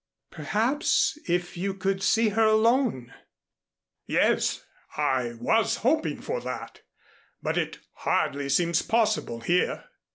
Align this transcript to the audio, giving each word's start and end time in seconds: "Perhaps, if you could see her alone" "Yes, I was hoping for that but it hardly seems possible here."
"Perhaps, 0.31 1.19
if 1.27 1.55
you 1.55 1.75
could 1.75 2.01
see 2.01 2.29
her 2.29 2.43
alone" 2.45 3.13
"Yes, 4.07 4.65
I 4.97 5.33
was 5.39 5.75
hoping 5.85 6.21
for 6.23 6.41
that 6.41 6.81
but 7.43 7.55
it 7.55 7.77
hardly 7.97 8.49
seems 8.49 8.81
possible 8.81 9.41
here." 9.41 9.85